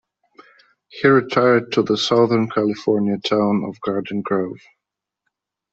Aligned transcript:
He 0.87 1.07
retired 1.07 1.73
to 1.73 1.83
the 1.83 1.95
Southern 1.95 2.49
California 2.49 3.19
town 3.19 3.63
of 3.67 3.79
Garden 3.81 4.23
Grove. 4.23 4.59